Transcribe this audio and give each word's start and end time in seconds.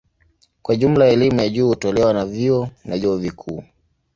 Kwa 0.61 0.75
jumla 0.75 1.05
elimu 1.07 1.39
ya 1.39 1.49
juu 1.49 1.67
hutolewa 1.67 2.13
na 2.13 2.25
vyuo 2.25 2.69
na 2.85 2.97
vyuo 2.97 3.17
vikuu. 3.17 3.63